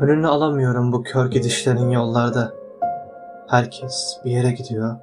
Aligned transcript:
Önünü 0.00 0.28
alamıyorum 0.28 0.92
bu 0.92 1.02
kör 1.02 1.30
gidişlerin 1.30 1.90
yollarda. 1.90 2.52
Herkes 3.46 4.16
bir 4.24 4.30
yere 4.30 4.52
gidiyor, 4.52 4.96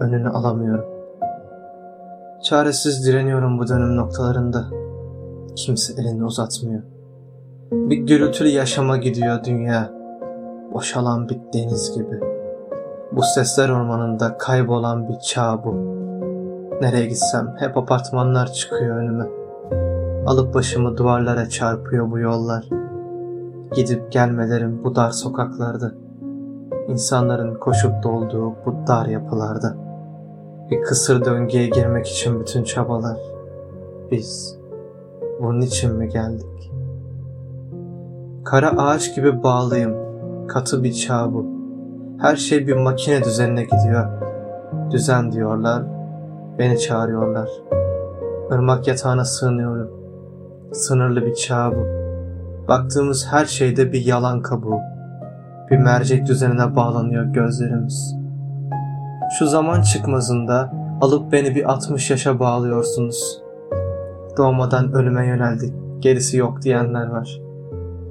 önünü 0.00 0.28
alamıyorum. 0.28 0.84
Çaresiz 2.42 3.06
direniyorum 3.06 3.58
bu 3.58 3.68
dönüm 3.68 3.96
noktalarında. 3.96 4.64
Kimse 5.56 6.02
elini 6.02 6.24
uzatmıyor. 6.24 6.82
Bir 7.72 7.96
gürültülü 7.96 8.48
yaşama 8.48 8.96
gidiyor 8.96 9.44
dünya. 9.44 9.90
Boşalan 10.72 11.28
bir 11.28 11.38
deniz 11.54 11.94
gibi. 11.94 12.20
Bu 13.12 13.22
sesler 13.22 13.68
ormanında 13.68 14.38
kaybolan 14.38 15.08
bir 15.08 15.18
çağ 15.18 15.64
bu. 15.64 15.74
Nereye 16.80 17.06
gitsem 17.06 17.54
hep 17.58 17.76
apartmanlar 17.76 18.52
çıkıyor 18.52 18.96
önüme. 18.96 19.24
Alıp 20.26 20.54
başımı 20.54 20.96
duvarlara 20.96 21.48
çarpıyor 21.48 22.10
bu 22.10 22.18
yollar. 22.18 22.81
Gidip 23.74 24.12
gelmelerim 24.12 24.84
bu 24.84 24.94
dar 24.94 25.10
sokaklarda. 25.10 25.92
İnsanların 26.88 27.54
koşup 27.54 28.02
dolduğu 28.02 28.52
bu 28.66 28.74
dar 28.86 29.06
yapılarda. 29.06 29.76
Bir 30.70 30.82
kısır 30.82 31.24
döngüye 31.24 31.68
girmek 31.68 32.06
için 32.06 32.40
bütün 32.40 32.64
çabalar. 32.64 33.18
Biz 34.10 34.58
bunun 35.42 35.60
için 35.60 35.94
mi 35.94 36.08
geldik? 36.08 36.72
Kara 38.44 38.70
ağaç 38.70 39.14
gibi 39.16 39.42
bağlıyım. 39.42 39.94
Katı 40.48 40.82
bir 40.82 40.92
çağ 40.92 41.32
bu. 41.32 41.46
Her 42.18 42.36
şey 42.36 42.66
bir 42.66 42.76
makine 42.76 43.24
düzenine 43.24 43.62
gidiyor. 43.62 44.06
Düzen 44.90 45.32
diyorlar. 45.32 45.82
Beni 46.58 46.78
çağırıyorlar. 46.78 47.50
Irmak 48.50 48.88
yatağına 48.88 49.24
sığınıyorum. 49.24 49.90
Sınırlı 50.72 51.26
bir 51.26 51.34
çağ 51.34 51.72
bu. 51.72 52.01
Baktığımız 52.68 53.26
her 53.30 53.44
şeyde 53.44 53.92
bir 53.92 54.06
yalan 54.06 54.42
kabuğu. 54.42 54.80
Bir 55.70 55.78
mercek 55.78 56.26
düzenine 56.26 56.76
bağlanıyor 56.76 57.24
gözlerimiz. 57.24 58.16
Şu 59.38 59.46
zaman 59.46 59.82
çıkmazında 59.82 60.72
alıp 61.00 61.32
beni 61.32 61.54
bir 61.54 61.70
60 61.70 62.10
yaşa 62.10 62.38
bağlıyorsunuz. 62.38 63.42
Doğmadan 64.36 64.92
ölüme 64.92 65.26
yöneldik, 65.26 65.74
gerisi 66.00 66.36
yok 66.36 66.62
diyenler 66.62 67.06
var. 67.06 67.40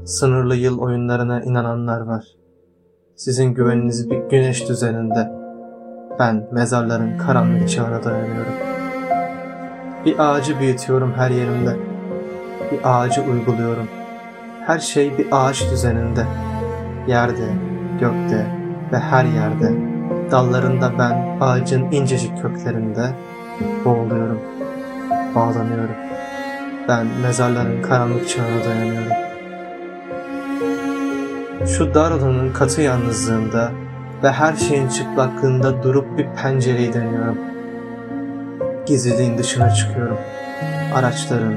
Sınırlı 0.05 0.55
yıl 0.55 0.79
oyunlarına 0.79 1.41
inananlar 1.41 2.01
var. 2.01 2.25
Sizin 3.15 3.53
güveniniz 3.53 4.09
bir 4.09 4.17
güneş 4.17 4.69
düzeninde. 4.69 5.31
Ben 6.19 6.47
mezarların 6.51 7.17
karanlık 7.17 7.69
çağına 7.69 8.03
dayanıyorum. 8.03 8.53
Bir 10.05 10.15
ağacı 10.19 10.59
büyütüyorum 10.59 11.13
her 11.13 11.29
yerimde. 11.29 11.75
Bir 12.71 12.79
ağacı 12.83 13.21
uyguluyorum. 13.21 14.00
Her 14.71 14.79
şey 14.79 15.17
bir 15.17 15.27
ağaç 15.31 15.71
düzeninde. 15.71 16.25
Yerde, 17.07 17.49
gökte 17.99 18.47
ve 18.91 18.99
her 18.99 19.25
yerde. 19.25 19.71
Dallarında 20.31 20.91
ben 20.99 21.37
ağacın 21.41 21.91
incecik 21.91 22.41
köklerinde 22.41 23.09
boğuluyorum. 23.85 24.39
Bağlanıyorum. 25.35 25.95
Ben 26.87 27.07
mezarların 27.21 27.81
karanlık 27.81 28.29
çağına 28.29 28.65
dayanıyorum. 28.65 29.11
Şu 31.67 31.93
dar 31.93 32.11
odanın 32.11 32.53
katı 32.53 32.81
yalnızlığında 32.81 33.71
ve 34.23 34.31
her 34.31 34.55
şeyin 34.55 34.89
çıplaklığında 34.89 35.83
durup 35.83 36.17
bir 36.17 36.27
pencereyi 36.43 36.93
deniyorum. 36.93 37.37
Gizliliğin 38.85 39.37
dışına 39.37 39.73
çıkıyorum. 39.73 40.17
Araçların, 40.95 41.55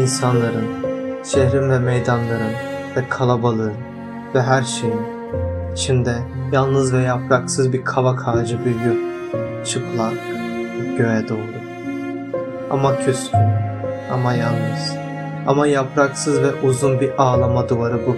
insanların, 0.00 0.93
şehrin 1.24 1.70
ve 1.70 1.78
meydanların 1.78 2.52
ve 2.96 3.08
kalabalığın 3.08 3.74
ve 4.34 4.42
her 4.42 4.62
şeyin 4.62 5.00
içinde 5.72 6.14
yalnız 6.52 6.94
ve 6.94 7.02
yapraksız 7.02 7.72
bir 7.72 7.84
kavak 7.84 8.28
ağacı 8.28 8.64
büyüyor. 8.64 8.96
Çıplak, 9.64 10.14
göğe 10.98 11.28
doğru. 11.28 11.54
Ama 12.70 12.98
küskün, 12.98 13.48
ama 14.12 14.32
yalnız, 14.32 14.96
ama 15.46 15.66
yapraksız 15.66 16.42
ve 16.42 16.60
uzun 16.62 17.00
bir 17.00 17.22
ağlama 17.22 17.68
duvarı 17.68 18.06
bu. 18.06 18.16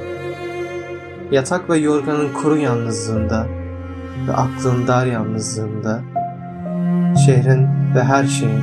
Yatak 1.30 1.70
ve 1.70 1.78
yorganın 1.78 2.32
kuru 2.32 2.56
yalnızlığında 2.56 3.46
ve 4.28 4.32
aklın 4.32 4.86
dar 4.86 5.06
yalnızlığında, 5.06 6.00
şehrin 7.26 7.68
ve 7.94 8.04
her 8.04 8.24
şeyin 8.24 8.62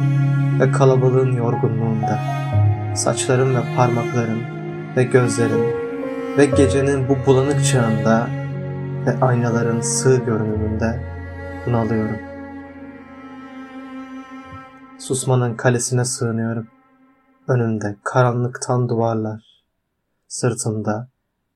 ve 0.59 0.71
kalabalığın 0.71 1.31
yorgunluğunda, 1.31 2.19
saçların 2.95 3.55
ve 3.55 3.75
parmakların 3.75 4.41
ve 4.95 5.03
gözlerin 5.03 5.83
ve 6.37 6.45
gecenin 6.45 7.09
bu 7.09 7.17
bulanık 7.25 7.65
çağında 7.65 8.27
ve 9.05 9.25
aynaların 9.25 9.81
sığ 9.81 10.17
görünümünde 10.25 11.03
bunalıyorum. 11.65 12.19
Susmanın 14.99 15.55
kalesine 15.55 16.05
sığınıyorum. 16.05 16.67
Önümde 17.47 17.95
karanlıktan 18.03 18.89
duvarlar, 18.89 19.63
sırtımda 20.27 21.07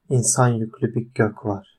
insan 0.10 0.48
yüklü 0.48 0.96
bir 0.96 1.08
gök 1.16 1.46
var. 1.46 1.77